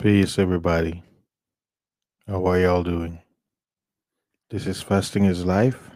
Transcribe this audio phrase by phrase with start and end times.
[0.00, 1.02] Peace, everybody.
[2.26, 3.20] How are y'all doing?
[4.48, 5.90] This is Fasting is Life,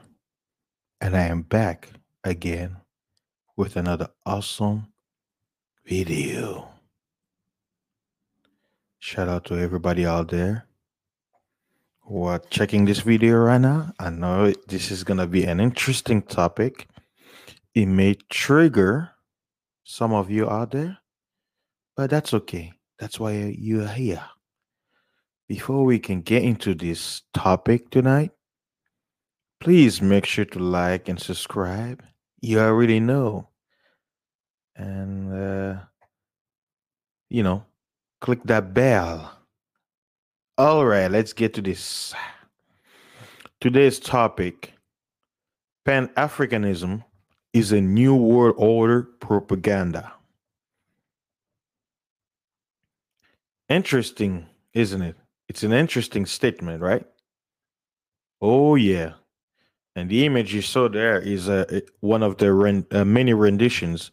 [1.01, 1.89] and I am back
[2.23, 2.77] again
[3.57, 4.89] with another awesome
[5.87, 6.69] video.
[8.99, 10.67] Shout out to everybody out there
[12.03, 13.91] who are checking this video right now.
[13.99, 16.89] I know this is going to be an interesting topic.
[17.75, 19.13] It may trigger
[19.83, 20.99] some of you out there,
[21.97, 22.75] but that's okay.
[22.99, 24.25] That's why you are here.
[25.49, 28.31] Before we can get into this topic tonight,
[29.61, 32.03] please make sure to like and subscribe.
[32.41, 33.49] You already know.
[34.77, 35.81] And, uh,
[37.29, 37.65] you know,
[38.21, 39.39] click that bell.
[40.57, 42.15] All right, let's get to this.
[43.61, 44.75] Today's topic
[45.85, 47.05] Pan Africanism
[47.53, 50.13] is a New World Order propaganda.
[53.69, 55.17] Interesting, isn't it?
[55.49, 57.07] It's an interesting statement, right?
[58.41, 59.15] Oh, yeah.
[59.97, 64.11] And the image you saw there is uh, one of the ren- uh, many renditions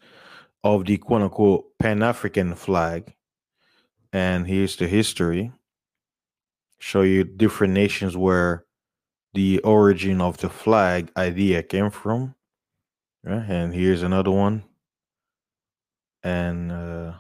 [0.64, 3.16] of the quote unquote Pan African flag.
[4.14, 5.52] And here's the history
[6.80, 8.66] show you different nations where
[9.34, 12.36] the origin of the flag idea came from.
[13.24, 13.46] Right?
[13.48, 14.64] And here's another one.
[16.24, 17.14] And uh,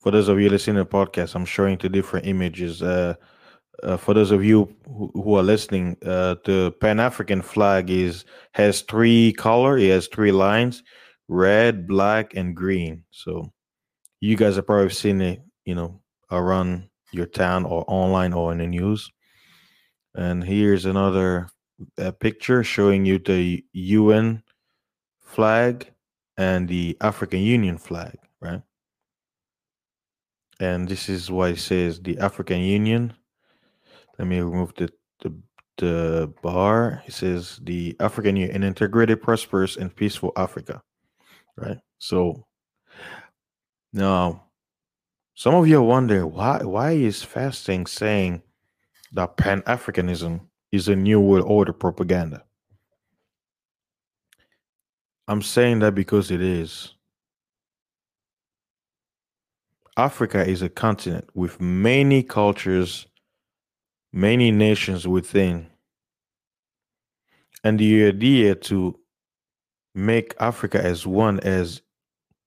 [0.00, 2.82] for those of you listening to the podcast, I'm showing two different images.
[2.82, 3.14] Uh,
[3.82, 8.82] uh, for those of you who, are listening, uh, the Pan African flag is has
[8.82, 9.78] three color.
[9.78, 10.82] It has three lines:
[11.28, 13.04] red, black, and green.
[13.10, 13.52] So
[14.20, 18.58] you guys have probably seen it, you know, around your town or online or in
[18.58, 19.10] the news.
[20.14, 21.48] And here's another
[21.96, 24.42] uh, picture showing you the UN
[25.20, 25.88] flag
[26.36, 28.62] and the African Union flag, right?
[30.60, 33.12] And this is why it says the African Union.
[34.18, 35.34] Let me remove the the,
[35.76, 37.02] the bar.
[37.06, 40.82] It says the African Union, an integrated, prosperous, and peaceful Africa.
[41.56, 41.78] Right.
[41.98, 42.44] So
[43.92, 44.44] now,
[45.34, 48.42] some of you wonder why why is fasting saying
[49.12, 50.40] that Pan Africanism
[50.72, 52.44] is a new world order propaganda?
[55.28, 56.94] I'm saying that because it is.
[59.98, 63.08] Africa is a continent with many cultures,
[64.12, 65.66] many nations within.
[67.64, 68.96] And the idea to
[69.96, 71.82] make Africa as one as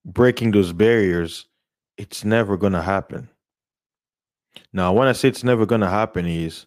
[0.06, 1.48] breaking those barriers,
[1.98, 3.30] it's never going to happen.
[4.72, 6.66] Now, when I say it's never going to happen, is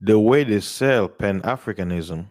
[0.00, 2.26] the way they sell Pan Africanism,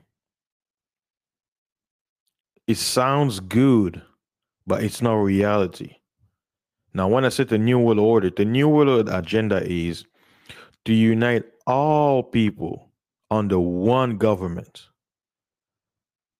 [2.67, 4.01] it sounds good,
[4.67, 5.98] but it's not reality.
[6.93, 10.05] Now, when I said the New World Order, the New World agenda is
[10.85, 12.89] to unite all people
[13.29, 14.87] under one government.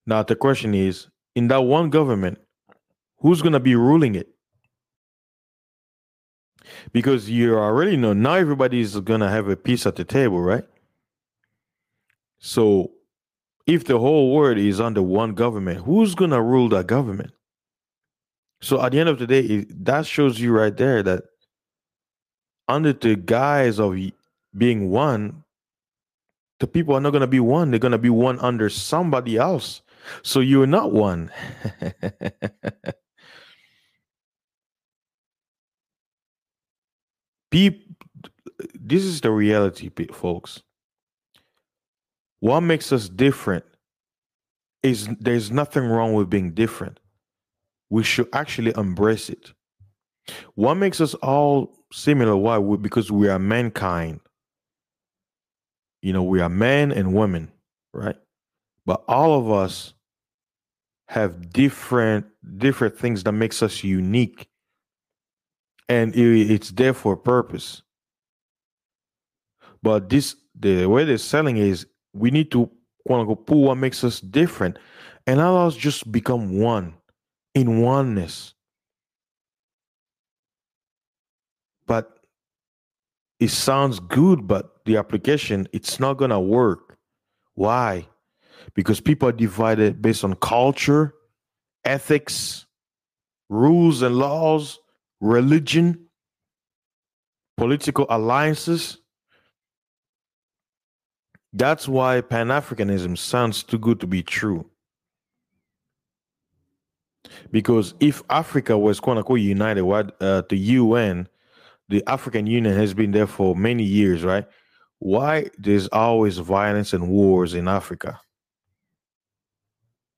[0.07, 2.39] Now, the question is in that one government,
[3.19, 4.29] who's going to be ruling it?
[6.91, 10.63] Because you already know now everybody's going to have a piece at the table, right?
[12.39, 12.91] So,
[13.67, 17.31] if the whole world is under one government, who's going to rule that government?
[18.61, 21.23] So at the end of the day, that shows you right there that
[22.67, 23.95] under the guise of
[24.57, 25.43] being one,
[26.59, 27.71] the people are not going to be one.
[27.71, 29.81] They're going to be one under somebody else.
[30.23, 31.31] So you're not one.
[37.51, 37.95] People,
[38.73, 40.61] this is the reality, folks.
[42.41, 43.65] What makes us different
[44.83, 46.99] is there's nothing wrong with being different
[47.89, 49.53] we should actually embrace it.
[50.55, 52.35] What makes us all similar?
[52.35, 52.59] Why?
[52.77, 54.19] Because we are mankind.
[56.01, 57.51] You know, we are men and women,
[57.93, 58.15] right?
[58.85, 59.93] But all of us
[61.07, 62.27] have different
[62.57, 64.47] different things that makes us unique,
[65.89, 67.81] and it, it's there for a purpose.
[69.81, 72.69] But this, the way they're selling is, we need to
[73.07, 74.77] quote unquote pull what makes us different,
[75.25, 76.93] and allow us just become one
[77.53, 78.53] in oneness.
[81.87, 82.19] But
[83.39, 86.97] it sounds good, but the application, it's not going to work.
[87.55, 88.07] Why?
[88.75, 91.13] Because people are divided based on culture,
[91.83, 92.65] ethics,
[93.49, 94.79] rules and laws,
[95.19, 96.07] religion,
[97.57, 98.97] political alliances.
[101.51, 104.69] That's why Pan Africanism sounds too good to be true.
[107.51, 111.27] Because if Africa was quote unquote united, what uh, the UN,
[111.89, 114.45] the African Union has been there for many years, right?
[114.99, 118.19] Why there's always violence and wars in Africa?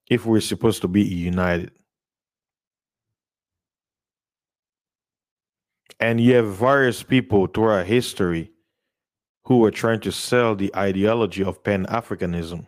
[0.09, 1.71] If we're supposed to be united.
[5.99, 8.51] And you have various people throughout history
[9.43, 12.65] who were trying to sell the ideology of Pan Africanism.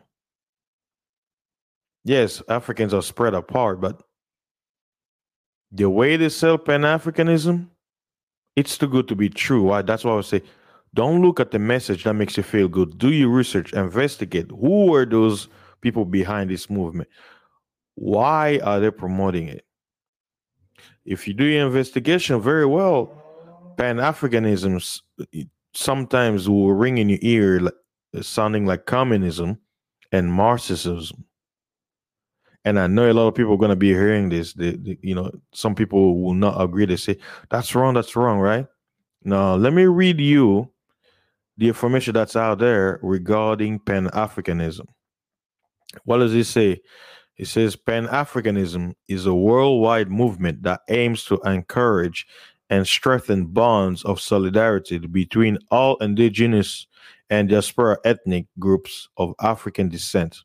[2.04, 4.04] Yes, Africans are spread apart, but
[5.74, 7.68] the way they sell Pan Africanism,
[8.56, 9.64] it's too good to be true.
[9.64, 9.82] Why?
[9.82, 10.44] That's why I would say,
[10.94, 13.00] don't look at the message that makes you feel good.
[13.00, 15.48] Do your research, investigate who were those
[15.82, 17.10] people behind this movement.
[17.96, 19.66] Why are they promoting it?
[21.06, 25.02] If you do your investigation very well, Pan Africanism
[25.74, 27.72] sometimes will ring in your ear
[28.22, 29.58] sounding like communism
[30.12, 31.26] and Marxism
[32.66, 34.56] and I know a lot of people are going to be hearing this.
[34.58, 36.86] You know, some people will not agree.
[36.86, 37.18] They say
[37.50, 37.94] that's wrong.
[37.94, 38.66] That's wrong, right?
[39.24, 40.70] Now, let me read you
[41.58, 44.88] the information that's out there regarding Pan Africanism.
[46.06, 46.82] What does it say?
[47.38, 52.28] It says Pan Africanism is a worldwide movement that aims to encourage
[52.70, 56.88] and strengthen bonds of solidarity between all indigenous
[57.30, 60.44] and diaspora ethnic groups of African descent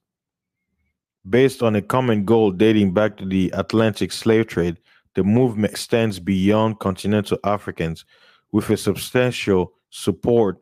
[1.28, 4.78] Based on a common goal dating back to the Atlantic slave trade,
[5.14, 8.04] the movement extends beyond continental Africans
[8.52, 10.58] with a substantial support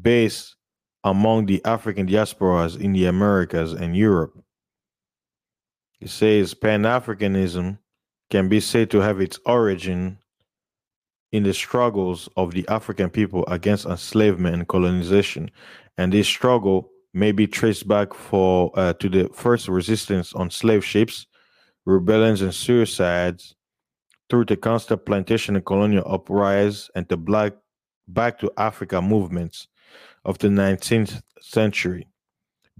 [0.00, 0.56] base
[1.04, 4.42] among the African diasporas in the Americas and Europe.
[6.00, 7.78] It says Pan Africanism
[8.30, 10.18] can be said to have its origin
[11.32, 15.50] in the struggles of the African people against enslavement and colonization,
[15.98, 20.84] and this struggle may be traced back for uh, to the first resistance on slave
[20.84, 21.26] ships,
[21.84, 23.54] rebellions and suicides,
[24.28, 27.52] through the constant plantation and colonial uprise and the black
[28.08, 29.68] back to Africa movements
[30.24, 32.06] of the 19th century,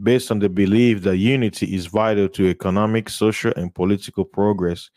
[0.00, 4.90] based on the belief that unity is vital to economic, social, and political progress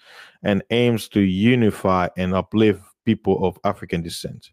[0.43, 4.51] and aims to unify and uplift people of African descent.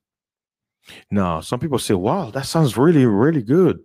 [1.11, 3.81] Now, some people say, wow, that sounds really, really good.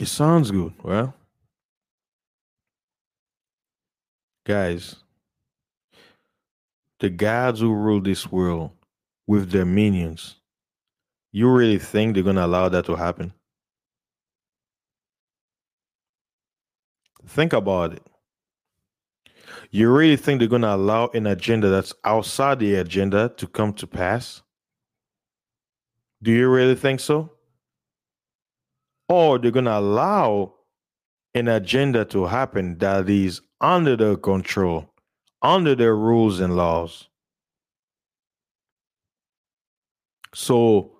[0.00, 0.72] It sounds good.
[0.82, 1.14] Well,
[4.46, 4.96] guys,
[7.00, 8.70] the gods who rule this world
[9.26, 10.36] with their minions,
[11.32, 13.34] you really think they're going to allow that to happen?
[17.26, 18.02] Think about it.
[19.70, 23.74] You really think they're going to allow an agenda that's outside the agenda to come
[23.74, 24.40] to pass?
[26.22, 27.32] Do you really think so?
[29.10, 30.54] Or they're going to allow
[31.34, 34.88] an agenda to happen that is under their control,
[35.42, 37.08] under their rules and laws.
[40.32, 40.92] So,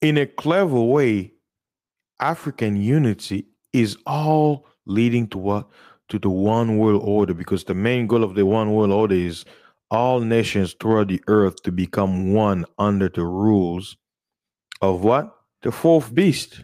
[0.00, 1.32] in a clever way,
[2.20, 5.68] African unity is all leading to what?
[6.10, 9.44] To the one world order, because the main goal of the one world order is
[9.90, 13.96] all nations throughout the earth to become one under the rules
[14.80, 15.34] of what?
[15.64, 16.62] The fourth beast.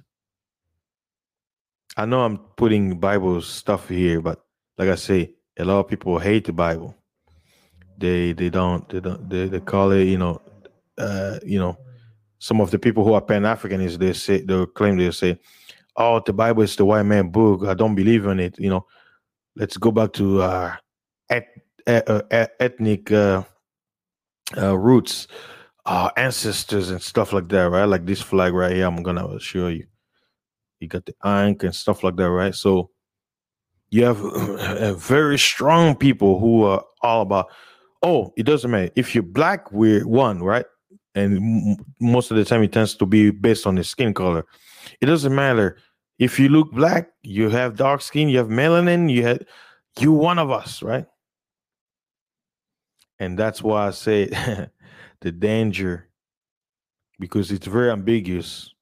[1.97, 4.45] I know I'm putting Bible stuff here, but
[4.79, 6.95] like I say, a lot of people hate the Bible.
[7.99, 10.41] They they don't they don't they, they call it you know
[10.99, 11.77] uh, you know
[12.39, 15.39] some of the people who are Pan Africanists they say they claim they say
[15.97, 18.87] oh the Bible is the white man book I don't believe in it you know
[19.57, 20.77] let's go back to uh,
[21.29, 21.47] et,
[21.87, 22.23] uh,
[22.59, 23.43] ethnic uh,
[24.57, 25.27] uh, roots
[25.87, 27.85] uh, ancestors and stuff like that, right?
[27.85, 29.87] Like this flag right here, I'm gonna show you.
[30.81, 32.55] You got the ink and stuff like that, right?
[32.55, 32.91] So
[33.91, 34.19] you have
[34.99, 37.49] very strong people who are all about.
[38.03, 39.71] Oh, it doesn't matter if you're black.
[39.73, 40.65] We're one, right?
[41.15, 44.47] And m- most of the time, it tends to be based on the skin color.
[45.01, 45.77] It doesn't matter
[46.19, 47.11] if you look black.
[47.23, 48.29] You have dark skin.
[48.29, 49.11] You have melanin.
[49.11, 49.43] You have
[49.99, 51.05] you one of us, right?
[53.19, 54.31] And that's why I say
[55.21, 56.09] the danger
[57.19, 58.73] because it's very ambiguous,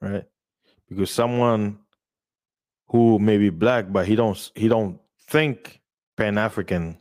[0.00, 0.24] right?
[0.88, 1.78] Because someone
[2.88, 5.80] who may be black, but he don't he don't think
[6.16, 6.98] Pan African.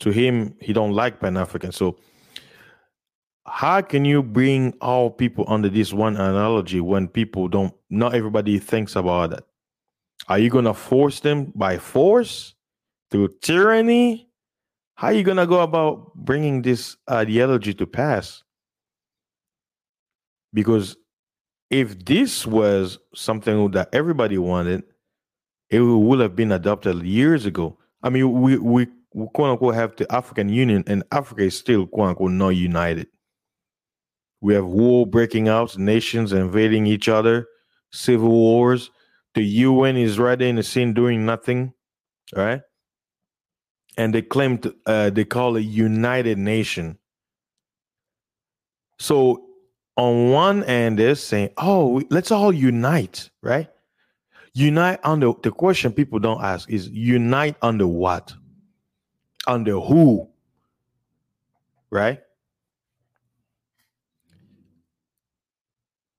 [0.00, 1.72] To him, he don't like Pan African.
[1.72, 1.96] So,
[3.46, 7.72] how can you bring all people under this one analogy when people don't?
[7.88, 9.44] Not everybody thinks about that.
[10.28, 12.54] Are you gonna force them by force
[13.10, 14.28] through tyranny?
[14.96, 18.42] How are you going to go about bringing this ideology to pass?
[20.54, 20.96] Because
[21.70, 24.84] if this was something that everybody wanted,
[25.68, 27.78] it would have been adopted years ago.
[28.02, 31.86] I mean, we we we quote unquote have the African Union, and Africa is still
[31.86, 33.08] quote unquote not united.
[34.40, 37.46] We have war breaking out, nations invading each other,
[37.92, 38.90] civil wars.
[39.34, 41.74] The UN is right in the scene doing nothing,
[42.34, 42.62] right?
[43.96, 46.98] And they claim to, uh, they call it United Nation.
[48.98, 49.46] So
[49.96, 53.70] on one end, they're saying, "Oh, let's all unite," right?
[54.52, 58.32] Unite under the question people don't ask is unite under what?
[59.46, 60.30] Under who?
[61.90, 62.22] Right?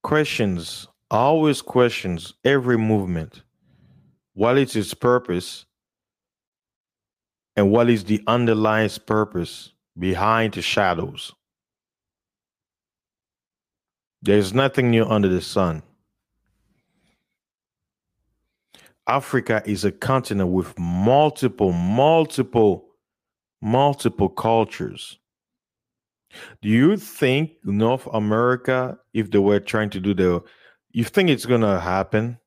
[0.02, 3.42] Questions, always questions every movement.
[4.34, 5.66] What is its purpose?
[7.58, 11.32] And what is the underlying purpose behind the shadows?
[14.22, 15.82] There's nothing new under the sun.
[19.08, 22.90] Africa is a continent with multiple, multiple,
[23.60, 25.18] multiple cultures.
[26.62, 30.44] Do you think North America, if they were trying to do the,
[30.92, 32.38] you think it's gonna happen?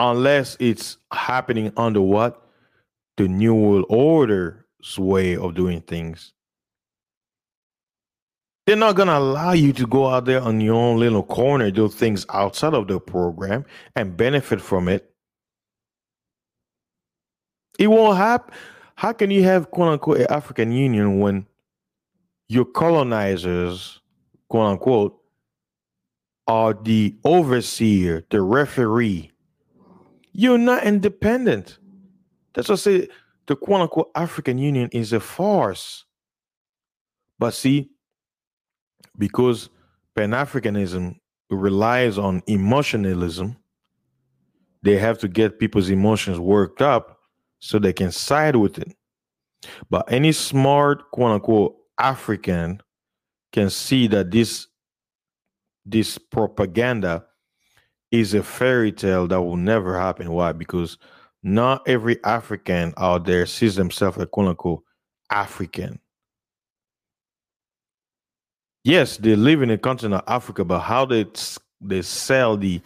[0.00, 2.42] Unless it's happening under what?
[3.18, 6.32] The New World Order's way of doing things.
[8.66, 11.88] They're not gonna allow you to go out there on your own little corner, do
[11.88, 15.12] things outside of the program and benefit from it.
[17.78, 18.54] It won't happen.
[18.94, 21.46] How can you have quote unquote African Union when
[22.48, 24.00] your colonizers,
[24.48, 25.18] quote unquote,
[26.46, 29.29] are the overseer, the referee?
[30.32, 31.78] You're not independent.
[32.54, 33.08] That's what I say
[33.46, 36.04] the quote unquote African Union is a farce.
[37.38, 37.90] But see,
[39.18, 39.70] because
[40.14, 41.16] Pan Africanism
[41.50, 43.56] relies on emotionalism,
[44.82, 47.18] they have to get people's emotions worked up
[47.60, 48.94] so they can side with it.
[49.90, 52.80] But any smart, quote unquote, African
[53.52, 54.68] can see that this
[55.84, 57.24] this propaganda
[58.12, 60.30] is a fairy tale that will never happen.
[60.32, 60.52] Why?
[60.52, 60.98] Because
[61.42, 64.82] not every African out there sees themselves as quote unquote
[65.30, 66.00] African
[68.84, 71.26] yes, they live in the continent of Africa, but how they
[71.80, 72.80] they sell the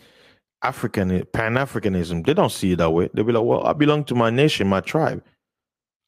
[0.63, 3.11] African Pan Africanism, they don't see it that way.
[3.15, 5.23] They'll be like, "Well, I belong to my nation, my tribe.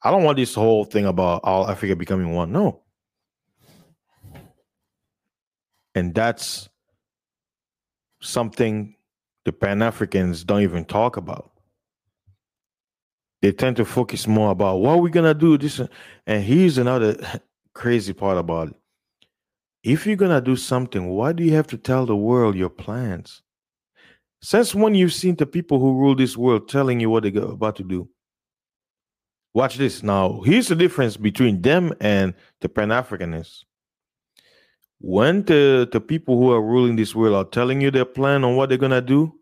[0.02, 2.82] I don't want this whole thing about all Africa becoming one." No,
[5.94, 6.68] and that's
[8.22, 8.95] something
[9.46, 11.52] the Pan Africans don't even talk about.
[13.40, 15.56] They tend to focus more about what we're gonna do.
[15.56, 15.80] This
[16.26, 17.16] and here's another
[17.74, 18.76] crazy part about it
[19.86, 23.42] if you're to do something, why do you have to tell the world your plans?
[24.42, 27.76] Since when you've seen the people who rule this world telling you what they're about
[27.76, 28.08] to do?
[29.54, 30.02] Watch this.
[30.02, 33.62] Now, here's the difference between them and the Pan Africanists.
[34.98, 38.56] When the, the people who are ruling this world are telling you their plan on
[38.56, 39.34] what they're going to do,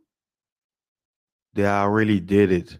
[1.54, 2.78] they already did it.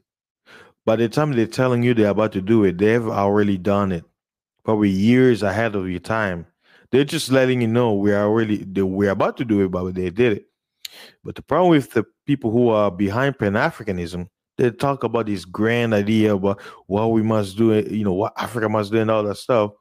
[0.85, 4.05] By the time they're telling you they're about to do it, they've already done it,
[4.65, 6.47] probably years ahead of your time.
[6.91, 10.11] They're just letting you know we are really we're about to do it, but they
[10.11, 10.47] did it.
[11.23, 14.29] But the problem with the people who are behind Pan Africanism,
[14.59, 18.69] they talk about this grand idea about what we must do, you know, what Africa
[18.69, 19.73] must do, and all that stuff.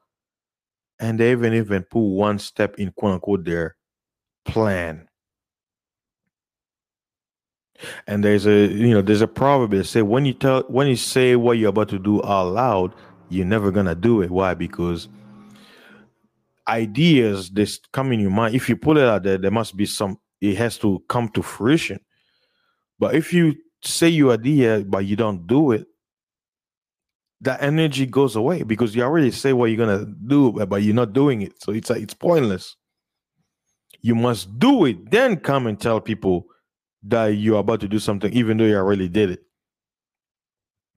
[1.04, 3.76] And they even even put one step in quote unquote their
[4.46, 5.10] plan.
[8.08, 10.96] And there's a you know there's a proverb that say when you tell when you
[10.96, 12.96] say what you're about to do out loud,
[13.28, 14.32] you're never gonna do it.
[14.32, 14.54] Why?
[14.54, 15.10] Because
[16.68, 19.86] ideas that come in your mind, if you put it out there, there must be
[19.86, 22.00] some, it has to come to fruition.
[23.00, 25.86] But if you say your idea, but you don't do it,
[27.44, 31.14] that energy goes away because you already say what you're gonna do, but you're not
[31.14, 31.62] doing it.
[31.62, 32.76] So it's it's pointless.
[34.02, 36.48] You must do it, then come and tell people
[37.04, 39.44] that you're about to do something, even though you already did it.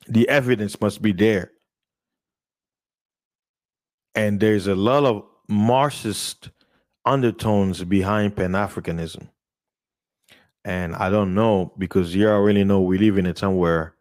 [0.08, 1.52] The evidence must be there.
[4.14, 6.50] And there's a lot of Marxist
[7.04, 9.28] undertones behind Pan Africanism.
[10.64, 13.94] And I don't know because you already know we live in a time where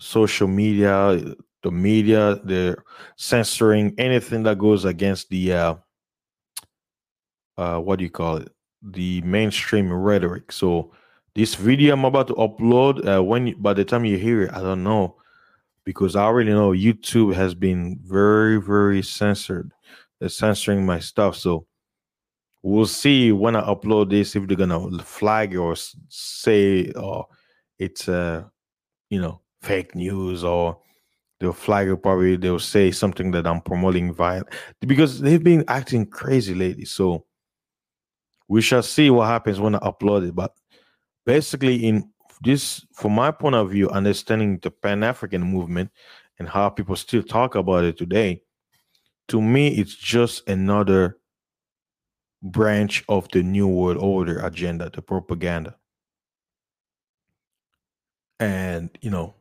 [0.00, 2.84] social media, the media, they're
[3.16, 5.74] censoring anything that goes against the uh,
[7.56, 8.52] uh, what do you call it?
[8.82, 10.52] The mainstream rhetoric.
[10.52, 10.92] So
[11.34, 14.60] this video I'm about to upload, uh, when by the time you hear it, I
[14.60, 15.16] don't know
[15.84, 19.72] because I already know YouTube has been very, very censored
[20.18, 21.36] they're censoring my stuff.
[21.36, 21.66] So
[22.62, 25.76] we'll see when I upload this if they're gonna flag or
[26.08, 27.26] say oh
[27.78, 28.42] it's uh
[29.10, 30.78] you know fake news or
[31.40, 34.48] they'll flag it probably they'll say something that I'm promoting violence
[34.80, 36.84] because they've been acting crazy lately.
[36.84, 37.24] So
[38.48, 40.34] we shall see what happens when I upload it.
[40.34, 40.54] But
[41.26, 42.10] basically, in
[42.42, 45.90] this, from my point of view, understanding the Pan African movement
[46.38, 48.42] and how people still talk about it today,
[49.28, 51.18] to me, it's just another
[52.42, 55.76] branch of the New World Order agenda, the propaganda.
[58.40, 59.34] And, you know,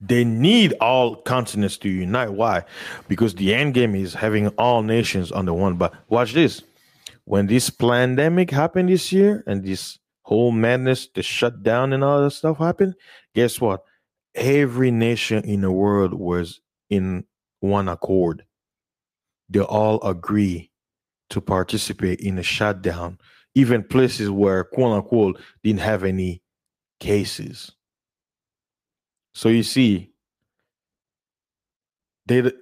[0.00, 2.32] they need all continents to unite.
[2.32, 2.64] Why?
[3.08, 5.76] Because the end game is having all nations under one.
[5.76, 6.62] But watch this.
[7.24, 12.32] When this pandemic happened this year and this whole madness, the shutdown and all that
[12.32, 12.94] stuff happened,
[13.34, 13.82] guess what?
[14.34, 16.60] Every nation in the world was
[16.90, 17.24] in
[17.60, 18.44] one accord.
[19.48, 20.70] They all agree
[21.30, 23.18] to participate in a shutdown,
[23.54, 26.42] even places where quote unquote didn't have any
[27.00, 27.72] cases.
[29.34, 30.10] So you see,
[32.26, 32.52] they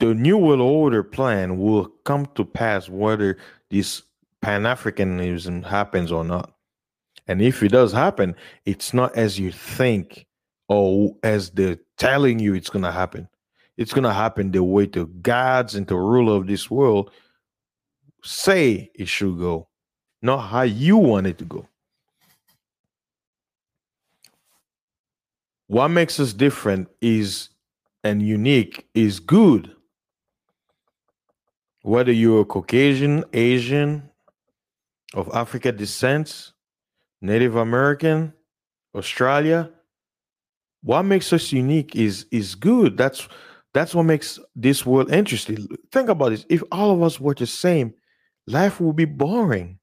[0.00, 3.38] the New World Order plan will come to pass whether
[3.70, 4.02] this
[4.42, 6.52] Pan Africanism happens or not.
[7.26, 8.34] And if it does happen,
[8.66, 10.26] it's not as you think
[10.68, 13.28] or as they're telling you it's going to happen.
[13.76, 17.10] It's going to happen the way the gods and the ruler of this world
[18.22, 19.68] say it should go,
[20.20, 21.66] not how you want it to go.
[25.66, 27.48] What makes us different is
[28.02, 29.74] and unique is good.
[31.82, 34.10] Whether you're Caucasian, Asian,
[35.14, 36.52] of Africa descent,
[37.20, 38.34] Native American,
[38.94, 39.70] Australia,
[40.82, 42.96] what makes us unique is is good.
[42.96, 43.26] That's
[43.72, 45.66] that's what makes this world interesting.
[45.90, 46.44] Think about this.
[46.48, 47.94] If all of us were the same,
[48.46, 49.78] life would be boring.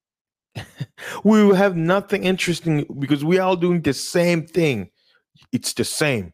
[1.24, 4.90] we will have nothing interesting because we are all doing the same thing.
[5.52, 6.34] It's the same.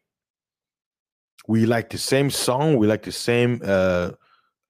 [1.48, 2.78] We like the same song.
[2.78, 4.12] We like the same uh,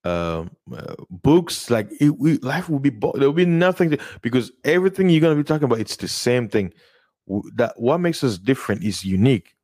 [0.04, 0.46] uh,
[0.76, 1.70] uh, books.
[1.70, 5.22] Like it, we, life will be bo- there will be nothing to, because everything you're
[5.22, 6.74] gonna be talking about it's the same thing.
[7.56, 9.56] That what makes us different is unique.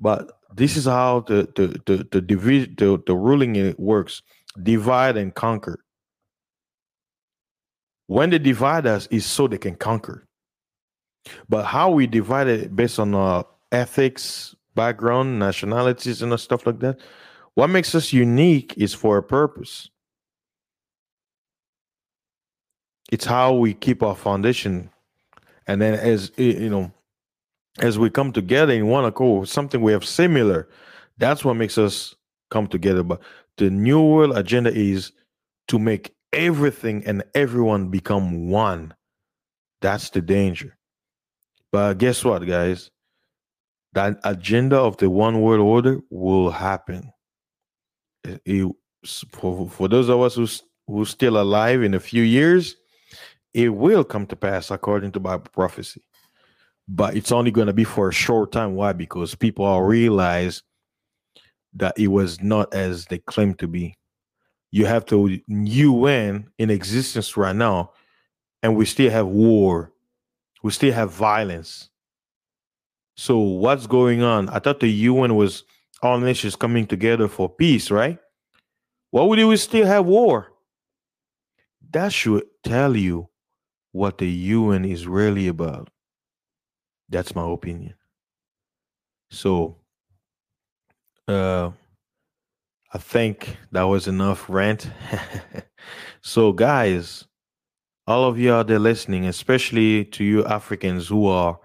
[0.00, 4.22] But this is how the the the the division the, the ruling works:
[4.62, 5.84] divide and conquer.
[8.08, 10.28] When they divide us, is so they can conquer.
[11.48, 17.00] But how we divide it based on uh, ethics, background, nationalities, and stuff like that.
[17.54, 19.90] What makes us unique is for a purpose.
[23.10, 24.90] It's how we keep our foundation,
[25.66, 26.90] and then as you know,
[27.78, 30.68] as we come together in one accord, something we have similar.
[31.18, 32.14] That's what makes us
[32.50, 33.02] come together.
[33.02, 33.20] But
[33.58, 35.12] the new world agenda is
[35.68, 38.94] to make everything and everyone become one.
[39.82, 40.78] That's the danger.
[41.72, 42.90] But guess what, guys?
[43.94, 47.12] That agenda of the one world order will happen.
[48.24, 48.70] It,
[49.32, 50.46] for, for those of us who
[50.86, 52.76] who's still alive in a few years,
[53.52, 56.02] it will come to pass according to Bible prophecy.
[56.88, 58.74] But it's only going to be for a short time.
[58.74, 58.92] Why?
[58.92, 60.62] Because people realize
[61.74, 63.96] that it was not as they claim to be
[64.72, 67.92] you have the UN in existence right now,
[68.62, 69.92] and we still have war,
[70.62, 71.90] we still have violence.
[73.16, 74.48] So what's going on?
[74.48, 75.64] I thought the UN was
[76.02, 78.18] all nations coming together for peace, right?
[79.10, 80.52] Why would we still have war?
[81.90, 83.28] That should tell you
[83.92, 85.90] what the UN is really about.
[87.08, 87.94] That's my opinion.
[89.30, 89.76] So,
[91.28, 91.70] uh,
[92.94, 94.90] I think that was enough rant.
[96.22, 97.26] so, guys,
[98.06, 101.58] all of you out there listening, especially to you Africans who are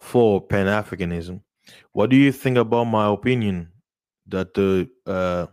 [0.00, 1.42] for Pan Africanism,
[1.92, 3.68] what do you think about my opinion
[4.26, 5.46] that the uh,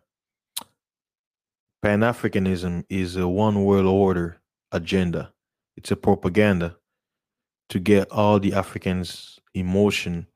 [1.81, 4.37] Pan Africanism is a one world order
[4.71, 5.33] agenda?
[5.77, 6.77] It's a propaganda
[7.69, 10.27] to get all the Africans' emotion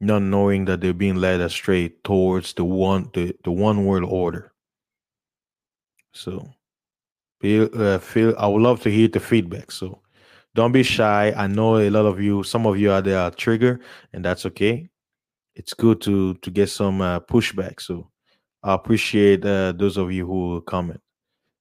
[0.00, 4.52] not knowing that they're being led astray towards the one the, the one world order.
[6.12, 6.52] So
[7.42, 7.98] feel, uh,
[8.38, 9.72] I would love to hear the feedback.
[9.72, 10.00] So
[10.54, 11.32] don't be shy.
[11.36, 13.80] I know a lot of you, some of you are there are trigger,
[14.12, 14.88] and that's okay.
[15.54, 17.80] It's good to to get some uh, pushback.
[17.80, 18.10] So
[18.62, 21.00] I appreciate uh, those of you who comment.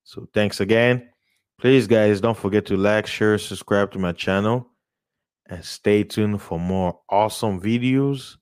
[0.04, 1.10] So thanks again.
[1.60, 4.68] Please, guys, don't forget to like, share, subscribe to my channel
[5.48, 8.38] and stay tuned for more awesome videos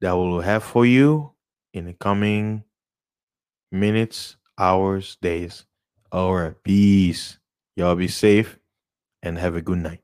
[0.00, 1.32] that we'll have for you
[1.72, 2.64] in the coming
[3.70, 5.64] minutes, hours, days.
[6.12, 6.62] All right.
[6.62, 7.38] Peace.
[7.74, 8.58] Y'all be safe
[9.22, 10.02] and have a good night.